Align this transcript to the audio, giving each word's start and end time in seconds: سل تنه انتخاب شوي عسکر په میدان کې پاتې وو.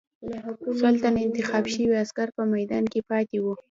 سل 0.79 0.95
تنه 1.03 1.19
انتخاب 1.27 1.63
شوي 1.73 1.89
عسکر 2.03 2.27
په 2.35 2.43
میدان 2.53 2.83
کې 2.91 3.01
پاتې 3.09 3.37
وو. 3.43 3.53